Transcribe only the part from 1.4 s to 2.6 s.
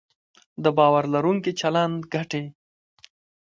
چلند ګټې